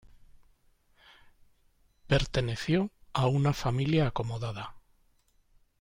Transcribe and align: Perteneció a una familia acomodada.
Perteneció 2.07 2.89
a 3.13 3.27
una 3.27 3.53
familia 3.53 4.07
acomodada. 4.07 4.75